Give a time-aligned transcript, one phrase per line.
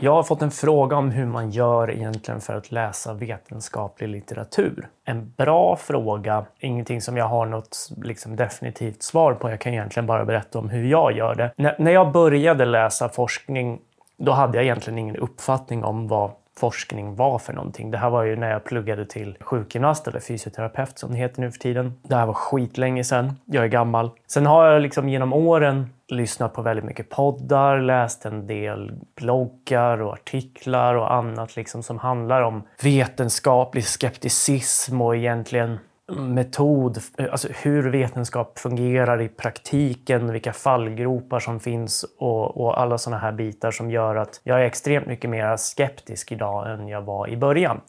[0.00, 4.88] Jag har fått en fråga om hur man gör egentligen för att läsa vetenskaplig litteratur.
[5.04, 9.50] En bra fråga, ingenting som jag har något liksom, definitivt svar på.
[9.50, 11.52] Jag kan egentligen bara berätta om hur jag gör det.
[11.56, 13.80] N när jag började läsa forskning,
[14.16, 17.90] då hade jag egentligen ingen uppfattning om vad forskning var för någonting.
[17.90, 21.50] Det här var ju när jag pluggade till sjukgymnast eller fysioterapeut som det heter nu
[21.50, 21.94] för tiden.
[22.02, 23.32] Det här var skitlänge sedan.
[23.44, 24.10] Jag är gammal.
[24.26, 30.02] Sen har jag liksom genom åren lyssnat på väldigt mycket poddar, läst en del bloggar
[30.02, 35.78] och artiklar och annat liksom som handlar om vetenskaplig skepticism och egentligen
[36.08, 36.98] metod,
[37.30, 43.32] alltså hur vetenskap fungerar i praktiken, vilka fallgropar som finns och, och alla sådana här
[43.32, 47.36] bitar som gör att jag är extremt mycket mer skeptisk idag än jag var i
[47.36, 47.80] början.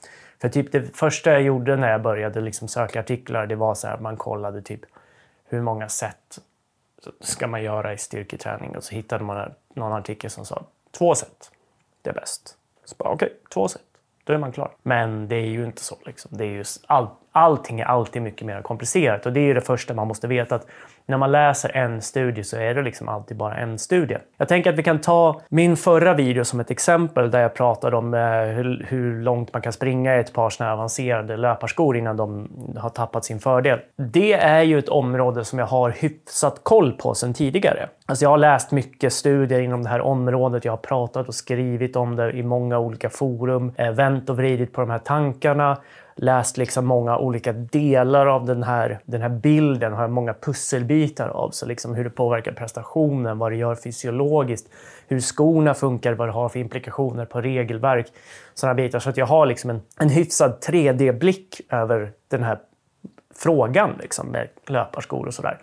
[0.41, 3.87] För typ det första jag gjorde när jag började liksom söka artiklar, det var så
[3.87, 4.81] här, man kollade typ
[5.45, 6.39] hur många sätt
[7.21, 11.51] ska man göra i styrketräning och så hittade man någon artikel som sa två sätt,
[12.01, 12.57] det är bäst.
[12.85, 13.81] Så bara okej, okay, två sätt,
[14.27, 14.71] då är man klar.
[14.83, 15.97] Men det är ju inte så.
[16.05, 16.31] Liksom.
[16.37, 19.61] Det är ju all, allting är alltid mycket mer komplicerat och det är ju det
[19.61, 20.67] första man måste veta att
[21.07, 24.17] när man läser en studie så är det liksom alltid bara en studie.
[24.37, 27.97] Jag tänker att vi kan ta min förra video som ett exempel där jag pratade
[27.97, 32.17] om eh, hur, hur, långt man kan springa i ett par såna avancerade löparskor innan
[32.17, 33.79] de har tappat sin fördel.
[33.95, 37.89] Det är ju ett område som jag har hyfsat koll på sedan tidigare.
[38.05, 40.65] Alltså jag har läst mycket studier inom det här området.
[40.65, 44.73] Jag har pratat och skrivit om det i många olika forum, eh, vänt och vridit
[44.73, 45.77] på de här tankarna
[46.17, 51.49] läst liksom många olika delar av den här, den här bilden, har många pusselbitar av.
[51.49, 54.69] Så liksom hur det påverkar prestationen, vad det gör fysiologiskt,
[55.07, 58.07] hur skorna funkar, vad det har för implikationer på regelverk.
[58.53, 58.99] Sådana bitar.
[58.99, 62.59] Så att jag har liksom en, en hyfsad 3D-blick över den här
[63.35, 65.57] frågan liksom, med löparskor och sådär.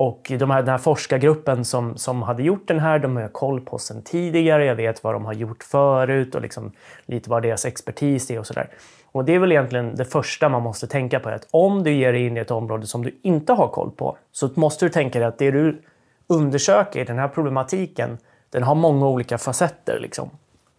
[0.00, 3.32] Och de här, den här forskargruppen som, som hade gjort den här, de har jag
[3.32, 4.64] koll på sedan tidigare.
[4.64, 6.72] Jag vet vad de har gjort förut och liksom
[7.06, 8.68] lite vad deras expertis är och sådär.
[9.12, 11.28] Och det är väl egentligen det första man måste tänka på.
[11.28, 14.16] Att om du ger dig in i ett område som du inte har koll på
[14.32, 15.82] så måste du tänka dig att det du
[16.26, 18.18] undersöker, den här problematiken,
[18.50, 19.98] den har många olika facetter.
[20.00, 20.30] Liksom.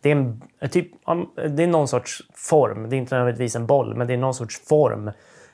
[0.01, 0.91] Det, är en, typ,
[1.49, 4.33] det är någon sorts form, det är inte nödvändigtvis en boll, men det är någon
[4.33, 5.11] sorts form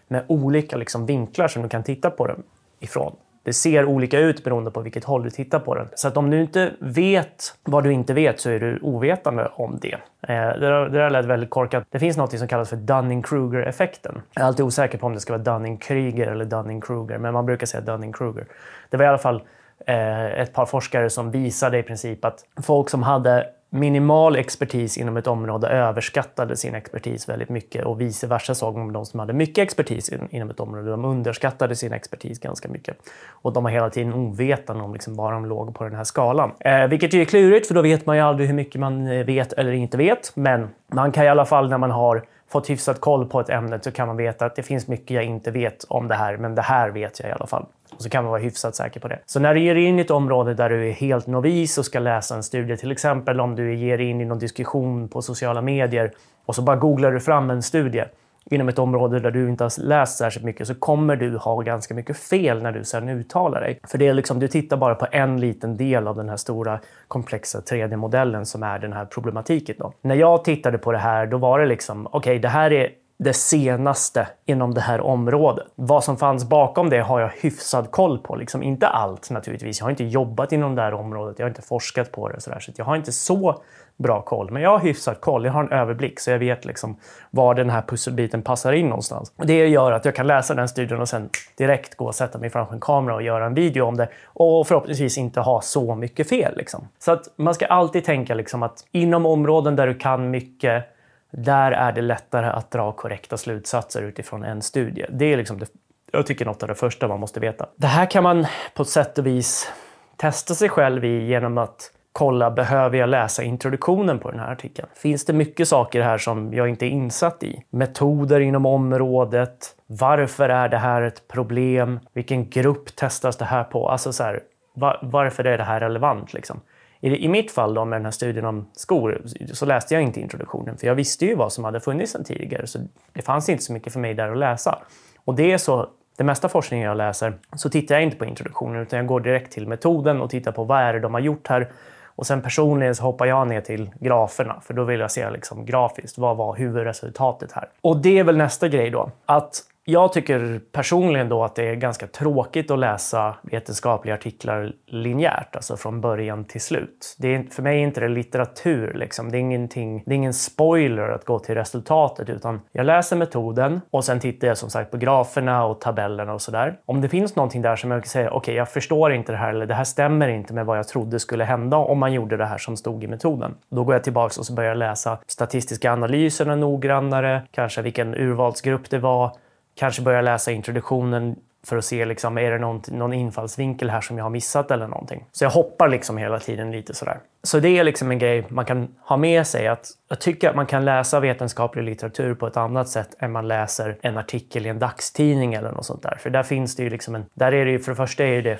[0.07, 2.43] med olika liksom, vinklar som du kan titta på den
[2.79, 3.15] ifrån.
[3.45, 5.87] Det ser olika ut beroende på vilket håll du tittar på den.
[5.95, 9.79] Så att om du inte vet vad du inte vet så är du ovetande om
[9.81, 9.93] det.
[10.27, 11.83] Eh, det, där lät väldigt korkat.
[11.89, 14.21] Det finns något som kallas för Dunning-Kruger-effekten.
[14.33, 17.65] Jag är alltid osäker på om det ska vara Dunning-Kryger eller Dunning-Kruger, men man brukar
[17.67, 18.45] säga Dunning-Kruger.
[18.89, 19.43] Det var i alla fall
[19.87, 25.17] eh, ett par forskare som visade i princip att folk som hade minimal expertis inom
[25.17, 29.33] ett område överskattade sin expertis väldigt mycket och vice versa såg man de som hade
[29.33, 30.91] mycket expertis inom ett område.
[30.91, 32.97] De underskattade sin expertis ganska mycket.
[33.29, 36.51] Och de var hela tiden ovetande om liksom var de låg på den här skalan.
[36.59, 39.25] Eh, vilket ju är klurigt för då vet man ju aldrig hur mycket man eh,
[39.25, 40.31] vet eller inte vet.
[40.35, 43.79] Men man kan i alla fall när man har fått hyfsat koll på ett ämne
[43.81, 46.55] så kan man veta att det finns mycket jag inte vet om det här, men
[46.55, 47.65] det här vet jag i alla fall.
[47.95, 49.19] Och så kan man vara hyfsat säker på det.
[49.25, 51.99] Så när du ger in i ett område där du är helt novis och ska
[51.99, 56.11] läsa en studie, till exempel om du ger in i någon diskussion på sociala medier
[56.45, 58.03] och så bara googlar du fram en studie
[58.51, 61.93] inom ett område där du inte har läst särskilt mycket så kommer du ha ganska
[61.93, 63.79] mycket fel när du sen uttalar dig.
[63.83, 66.79] För det är liksom, du tittar bara på en liten del av den här stora
[67.07, 69.75] komplexa 3D-modellen som är den här problematiken.
[69.79, 69.93] Då.
[70.01, 72.89] När jag tittade på det här, då var det liksom, okej, okay, det här är
[73.17, 75.67] det senaste inom det här området.
[75.75, 78.35] Vad som fanns bakom det har jag hyfsad koll på.
[78.35, 79.79] Liksom inte allt naturligtvis.
[79.79, 81.39] Jag har inte jobbat inom det här området.
[81.39, 82.41] Jag har inte forskat på det.
[82.41, 83.61] Så, där, så jag har inte så
[83.97, 84.51] bra koll.
[84.51, 85.45] Men jag har hyfsat koll.
[85.45, 86.97] Jag har en överblick så jag vet liksom
[87.31, 89.33] var den här pusselbiten passar in någonstans.
[89.35, 92.49] Det gör att jag kan läsa den studien och sen direkt gå och sätta mig
[92.49, 94.09] framför en kamera och göra en video om det.
[94.25, 96.57] Och förhoppningsvis inte ha så mycket fel.
[96.57, 96.87] Liksom.
[96.99, 100.94] Så att man ska alltid tänka liksom att inom områden där du kan mycket
[101.37, 105.05] där är det lättare att dra korrekta slutsatser utifrån en studie.
[105.09, 105.69] Det är liksom det,
[106.11, 107.65] jag tycker något av det första man måste veta.
[107.75, 109.71] Det här kan man på ett sätt och vis
[110.17, 114.87] testa sig själv i genom att kolla, behöver jag läsa introduktionen på den här artikeln?
[114.95, 117.63] Finns det mycket saker här som jag inte är insatt i?
[117.69, 119.75] Metoder inom området?
[119.87, 121.99] Varför är det här ett problem?
[122.13, 123.89] Vilken grupp testas det här på?
[123.89, 124.39] Alltså så här,
[124.73, 126.33] var, varför är det här relevant?
[126.33, 126.61] Liksom?
[127.05, 129.21] I, I mitt fall då med den här studien om skor
[129.53, 132.67] så läste jag inte introduktionen för jag visste ju vad som hade funnits sedan tidigare
[132.67, 132.79] så
[133.13, 134.79] det fanns inte så mycket för mig där att läsa.
[135.25, 138.81] Och det är så det mesta forskningen jag läser så tittar jag inte på introduktionen
[138.81, 141.47] utan jag går direkt till metoden och tittar på vad är det de har gjort
[141.47, 141.71] här.
[142.05, 145.65] Och sen personligen så hoppar jag ner till graferna för då vill jag se liksom
[145.65, 147.69] grafiskt vad var huvudresultatet här.
[147.81, 149.11] Och det är väl nästa grej då.
[149.25, 155.55] Att jag tycker personligen då att det är ganska tråkigt att läsa vetenskapliga artiklar linjärt,
[155.55, 157.15] alltså från början till slut.
[157.19, 159.31] Det är, för mig är inte det litteratur, liksom.
[159.31, 163.81] det, är ingenting, det är ingen spoiler att gå till resultatet, utan jag läser metoden
[163.89, 166.79] och sen tittar jag som sagt på graferna och tabellerna och sådär.
[166.85, 169.37] Om det finns någonting där som jag kan säga, okej, okay, jag förstår inte det
[169.37, 172.37] här eller det här stämmer inte med vad jag trodde skulle hända om man gjorde
[172.37, 173.55] det här som stod i metoden.
[173.69, 178.89] Då går jag tillbaka och så börjar jag läsa statistiska analyserna noggrannare, kanske vilken urvalsgrupp
[178.89, 179.31] det var,
[179.75, 181.35] kanske börja läsa introduktionen
[181.65, 184.87] för att se liksom, är det någon, någon infallsvinkel här som jag har missat eller
[184.87, 185.25] någonting.
[185.31, 187.19] Så jag hoppar liksom hela tiden lite sådär.
[187.43, 189.67] Så det är liksom en grej man kan ha med sig.
[189.67, 193.47] att Jag tycker att man kan läsa vetenskaplig litteratur på ett annat sätt än man
[193.47, 196.17] läser en artikel i en dagstidning eller något sånt där.
[196.19, 197.25] För där finns det ju liksom en...
[197.33, 198.59] Där är det ju, för det första är det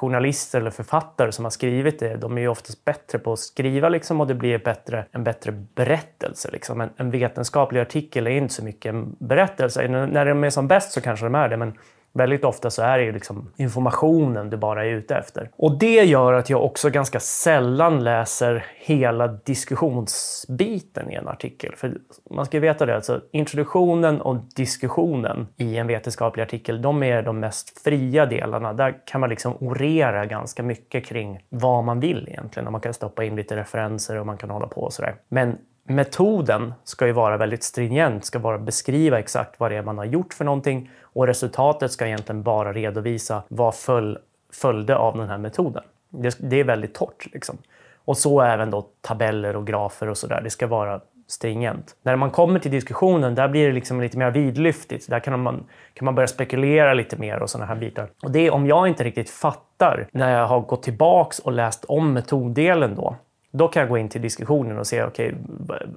[0.00, 3.88] journalister eller författare som har skrivit det, de är ju oftast bättre på att skriva
[3.88, 6.50] liksom, och det blir bättre, en bättre berättelse.
[6.52, 6.80] Liksom.
[6.80, 9.88] En, en vetenskaplig artikel är inte så mycket en berättelse.
[9.88, 11.72] När de är som bäst så kanske de är det, men
[12.12, 15.50] Väldigt ofta så är det ju liksom informationen du bara är ute efter.
[15.56, 21.74] Och det gör att jag också ganska sällan läser hela diskussionsbiten i en artikel.
[21.76, 21.96] För
[22.30, 27.22] man ska ju veta det, alltså introduktionen och diskussionen i en vetenskaplig artikel, de är
[27.22, 28.72] de mest fria delarna.
[28.72, 32.66] Där kan man liksom orera ganska mycket kring vad man vill egentligen.
[32.66, 35.14] Och man kan stoppa in lite referenser och man kan hålla på och sådär.
[35.28, 35.58] Men
[35.90, 40.04] metoden ska ju vara väldigt stringent, ska bara beskriva exakt vad det är man har
[40.04, 44.18] gjort för någonting och resultatet ska egentligen bara redovisa vad föl,
[44.52, 45.82] följde av den här metoden.
[46.08, 47.26] Det, det är väldigt torrt.
[47.32, 47.58] Liksom.
[48.04, 50.40] Och så även då tabeller och grafer och sådär.
[50.44, 51.96] Det ska vara stringent.
[52.02, 55.10] När man kommer till diskussionen, där blir det liksom lite mer vidlyftigt.
[55.10, 55.64] Där kan man,
[55.94, 58.08] kan man börja spekulera lite mer och sådana här bitar.
[58.22, 61.84] Och det är om jag inte riktigt fattar när jag har gått tillbaks och läst
[61.84, 63.16] om metoddelen då,
[63.52, 65.32] då kan jag gå in till diskussionen och se okay,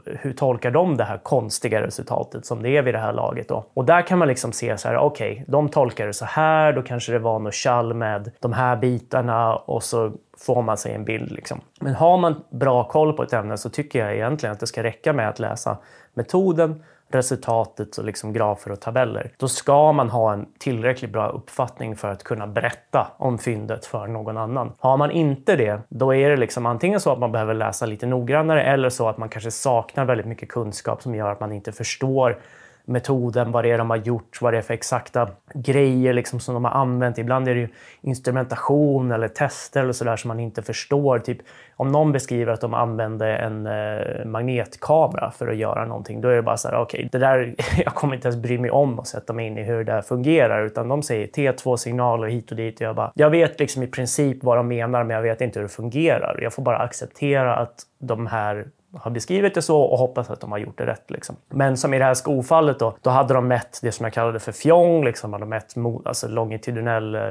[0.06, 3.48] hur tolkar de det här konstiga resultatet som det är vid det här laget.
[3.48, 3.66] Då?
[3.74, 6.74] Och där kan man liksom se så här, okej, okay, de tolkar det så här,
[6.74, 10.94] då kanske det var något kall med de här bitarna och så får man sig
[10.94, 11.32] en bild.
[11.32, 11.62] Liksom.
[11.80, 14.84] Men har man bra koll på ett ämne så tycker jag egentligen att det ska
[14.84, 15.78] räcka med att läsa
[16.14, 16.84] metoden,
[17.16, 19.32] resultatet och liksom grafer och tabeller.
[19.38, 24.08] Då ska man ha en tillräckligt bra uppfattning för att kunna berätta om fyndet för
[24.08, 24.72] någon annan.
[24.80, 28.06] Har man inte det, då är det liksom antingen så att man behöver läsa lite
[28.06, 31.72] noggrannare eller så att man kanske saknar väldigt mycket kunskap som gör att man inte
[31.72, 32.38] förstår
[32.86, 36.54] metoden, vad det är de har gjort, vad det är för exakta grejer liksom som
[36.54, 37.18] de har använt.
[37.18, 37.68] Ibland är det ju
[38.02, 41.20] instrumentation eller tester eller sådär som man inte förstår.
[41.20, 41.38] Typ,
[41.76, 46.36] om någon beskriver att de använde en eh, magnetkamera för att göra någonting, då är
[46.36, 49.00] det bara så här, okej, okay, det där, jag kommer inte ens bry mig om
[49.00, 52.58] att sätta mig in i hur det här fungerar, utan de säger T2-signaler hit och
[52.58, 55.42] dit och jag bara, jag vet liksom i princip vad de menar, men jag vet
[55.42, 56.40] inte hur det fungerar.
[56.42, 60.52] Jag får bara acceptera att de här har beskrivit det så och hoppas att de
[60.52, 61.12] har gjort det rätt.
[61.12, 61.36] Liksom.
[61.50, 64.40] Men som i det här skofallet då, då hade de mätt det som jag kallade
[64.40, 65.74] för fjong, liksom, de hade mätt
[66.06, 67.22] alltså longitudinell eh,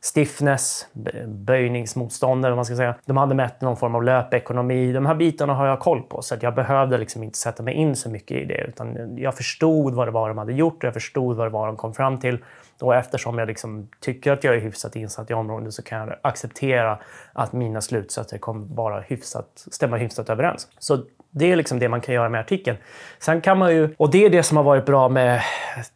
[0.00, 0.86] stiffness,
[1.26, 2.94] böjningsmotstånd eller vad man ska säga.
[3.04, 4.92] De hade mätt någon form av löpekonomi.
[4.92, 7.74] De här bitarna har jag koll på så att jag behövde liksom inte sätta mig
[7.74, 10.84] in så mycket i det utan jag förstod vad det var de hade gjort och
[10.84, 12.38] jag förstod vad det var de kom fram till.
[12.80, 16.16] Och eftersom jag liksom tycker att jag är hyfsat insatt i området så kan jag
[16.22, 16.98] acceptera
[17.32, 20.68] att mina slutsatser kommer vara hyfsat, stämma hyfsat överens.
[20.78, 21.04] Så
[21.38, 22.76] det är liksom det man kan göra med artikeln.
[23.18, 25.40] Sen kan man ju, och det är det som har varit bra med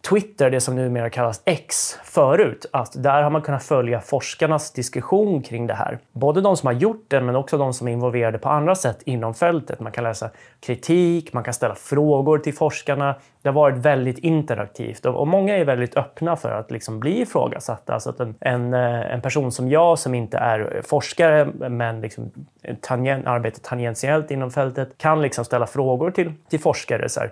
[0.09, 5.43] Twitter, det som numera kallas X förut, att där har man kunnat följa forskarnas diskussion
[5.43, 5.99] kring det här.
[6.13, 9.03] Både de som har gjort den, men också de som är involverade på andra sätt
[9.05, 9.81] inom fältet.
[9.81, 13.15] Man kan läsa kritik, man kan ställa frågor till forskarna.
[13.43, 17.95] Det har varit väldigt interaktivt och, många är väldigt öppna för att liksom bli ifrågasatta.
[17.95, 22.01] Alltså att en, en, eh, en person som jag som inte är eh, forskare men
[22.01, 22.31] liksom
[22.81, 27.09] tangent, arbetar tangentiellt inom fältet kan liksom ställa frågor till, till forskare.
[27.09, 27.31] Så här,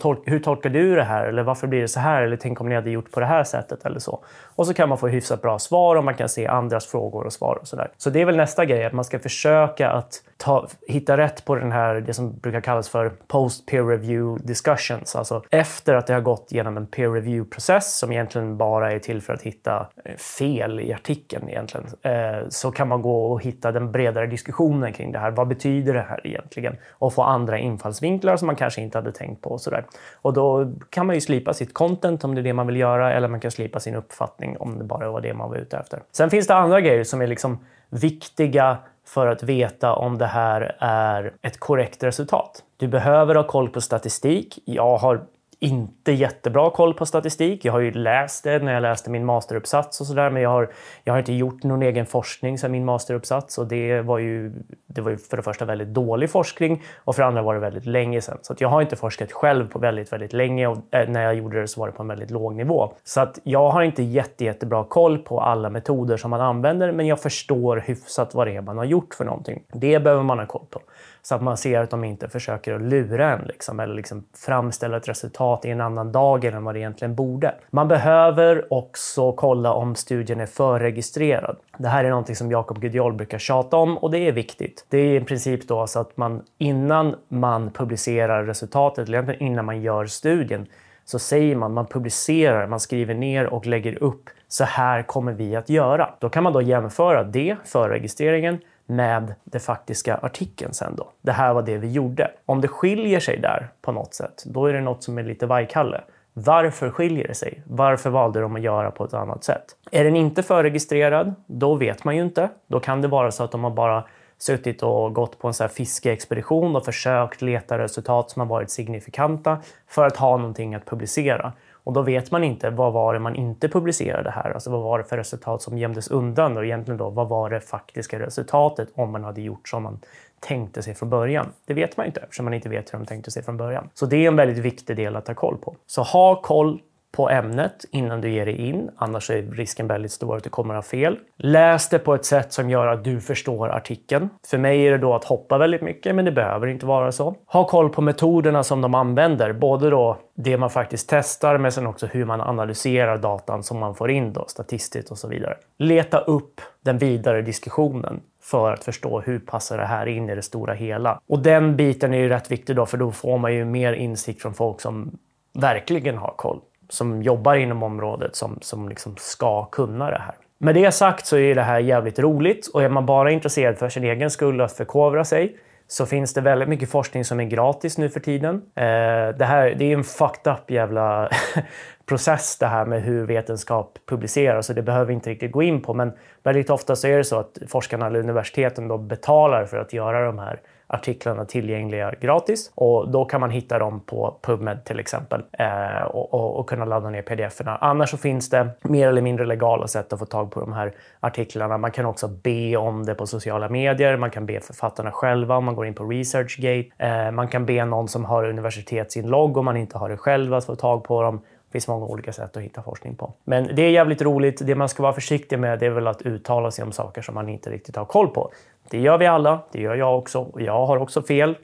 [0.00, 1.26] Tol hur tolkar du det här?
[1.26, 2.22] Eller varför blir det så här?
[2.22, 4.24] Eller tänk om ni hade gjort på det här sättet eller så.
[4.56, 7.32] Och så kan man få hyfsat bra svar och man kan se andras frågor och
[7.32, 7.90] svar och sådär.
[7.96, 11.54] Så det är väl nästa grej, att man ska försöka att ta, hitta rätt på
[11.54, 15.16] den här, det som brukar kallas för post peer review discussions.
[15.16, 18.98] Alltså efter att det har gått genom en peer review process som egentligen bara är
[18.98, 21.86] till för att hitta eh, fel i artikeln egentligen.
[22.02, 25.30] Eh, så kan man gå och hitta den bredare diskussionen kring det här.
[25.30, 26.76] Vad betyder det här egentligen?
[26.90, 29.50] Och få andra infallsvinklar som man kanske inte hade tänkt på.
[29.50, 29.86] Och, så sådär.
[30.22, 33.12] och då kan man ju slipa sitt content om det är det man vill göra
[33.12, 36.02] eller man kan slipa sin uppfattning om det bara var det man var ute efter.
[36.12, 37.58] Sen finns det andra grejer som är liksom
[37.90, 42.62] viktiga för att veta om det här är ett korrekt resultat.
[42.76, 44.58] Du behöver ha koll på statistik.
[44.64, 45.20] Jag har
[45.64, 47.64] inte jättebra koll på statistik.
[47.64, 50.72] Jag har ju läst det när jag läste min masteruppsats och sådär, men jag har,
[51.04, 54.52] jag har inte gjort någon egen forskning sedan min masteruppsats och det var, ju,
[54.86, 57.60] det var ju för det första väldigt dålig forskning och för det andra var det
[57.60, 58.38] väldigt länge sedan.
[58.42, 61.60] Så jag har inte forskat själv på väldigt, väldigt länge och eh, när jag gjorde
[61.60, 62.92] det så var det på en väldigt låg nivå.
[63.04, 67.06] Så att jag har inte jätte, jättebra koll på alla metoder som man använder, men
[67.06, 69.62] jag förstår hyfsat vad det är man har gjort för någonting.
[69.72, 70.80] Det behöver man ha koll på.
[71.26, 74.96] Så att man ser att de inte försöker att lura en liksom, eller liksom framställa
[74.96, 77.54] ett resultat i en annan dag än vad det egentligen borde.
[77.70, 81.56] Man behöver också kolla om studien är förregistrerad.
[81.78, 84.86] Det här är någonting som Jakob Gudjol brukar tjata om och det är viktigt.
[84.88, 89.64] Det är i princip då så att man innan man publicerar resultatet, eller egentligen innan
[89.64, 90.66] man gör studien,
[91.04, 94.30] så säger man, man publicerar, man skriver ner och lägger upp.
[94.48, 96.14] Så här kommer vi att göra.
[96.18, 101.10] Då kan man då jämföra det, förregistreringen, med den faktiska artikeln sen då.
[101.22, 102.30] Det här var det vi gjorde.
[102.46, 105.46] Om det skiljer sig där på något sätt, då är det något som är lite
[105.46, 106.00] vajkalle.
[106.32, 107.62] Varför skiljer det sig?
[107.66, 109.64] Varför valde de att göra på ett annat sätt?
[109.90, 112.48] Är den inte förregistrerad, då vet man ju inte.
[112.66, 114.04] Då kan det vara så att de har bara
[114.38, 118.70] suttit och gått på en så här fiskeexpedition och försökt leta resultat som har varit
[118.70, 121.52] signifikanta för att ha någonting att publicera.
[121.84, 124.50] Och då vet man inte vad var det man inte publicerade här.
[124.50, 127.60] Alltså vad var det för resultat som gömdes undan och egentligen då vad var det
[127.60, 130.00] faktiska resultatet om man hade gjort som man
[130.40, 131.46] tänkte sig från början.
[131.66, 133.88] Det vet man inte eftersom man inte vet hur de tänkte sig från början.
[133.94, 135.76] Så det är en väldigt viktig del att ha koll på.
[135.86, 136.80] Så ha koll
[137.14, 138.90] på ämnet innan du ger dig in.
[138.96, 141.18] Annars är risken väldigt stor att du kommer att ha fel.
[141.36, 144.28] Läs det på ett sätt som gör att du förstår artikeln.
[144.46, 147.34] För mig är det då att hoppa väldigt mycket, men det behöver inte vara så.
[147.46, 151.86] Ha koll på metoderna som de använder, både då det man faktiskt testar, men sen
[151.86, 155.56] också hur man analyserar datan som man får in då, statistiskt och så vidare.
[155.78, 160.42] Leta upp den vidare diskussionen för att förstå hur passar det här in i det
[160.42, 161.20] stora hela.
[161.28, 164.42] Och den biten är ju rätt viktig då, för då får man ju mer insikt
[164.42, 165.18] från folk som
[165.52, 170.34] verkligen har koll som jobbar inom området som, som liksom ska kunna det här.
[170.58, 173.88] Med det sagt så är det här jävligt roligt och är man bara intresserad för
[173.88, 177.98] sin egen skull att förkovra sig så finns det väldigt mycket forskning som är gratis
[177.98, 178.54] nu för tiden.
[178.54, 181.30] Eh, det, här, det är en fucked up jävla
[182.06, 185.82] process det här med hur vetenskap publiceras och det behöver vi inte riktigt gå in
[185.82, 189.76] på men väldigt ofta så är det så att forskarna eller universiteten då betalar för
[189.76, 194.84] att göra de här artiklarna tillgängliga gratis och då kan man hitta dem på PubMed
[194.84, 197.78] till exempel eh, och, och, och, kunna ladda ner pdf-erna.
[197.80, 200.92] Annars så finns det mer eller mindre legala sätt att få tag på de här
[201.20, 201.78] artiklarna.
[201.78, 204.16] Man kan också be om det på sociala medier.
[204.16, 206.88] Man kan be författarna själva om man går in på ResearchGate.
[206.98, 210.64] Eh, man kan be någon som har universitetsinlogg om man inte har det själv att
[210.64, 211.40] få tag på dem.
[211.74, 213.32] Det finns många olika sätt att hitta forskning på.
[213.44, 214.66] Men det är jävligt roligt.
[214.66, 217.34] Det man ska vara försiktig med det är väl att uttala sig om saker som
[217.34, 218.52] man inte riktigt har koll på.
[218.90, 219.60] Det gör vi alla.
[219.72, 220.40] Det gör jag också.
[220.40, 221.56] Och jag har också fel,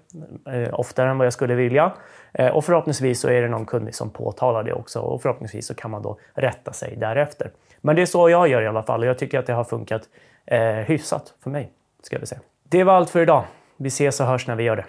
[0.53, 1.93] eh, oftare än vad jag skulle vilja.
[2.33, 5.75] Eh, och förhoppningsvis så är det någon kunnig som påtalar det också och förhoppningsvis så
[5.75, 7.51] kan man då rätta sig därefter.
[7.81, 9.65] Men det är så jag gör i alla fall och jag tycker att det har
[9.65, 10.03] funkat
[10.47, 11.73] eh, hyfsat för mig.
[12.03, 12.41] Ska vi säga.
[12.69, 13.45] Det var allt för idag.
[13.77, 14.85] Vi ses och hörs när vi gör det.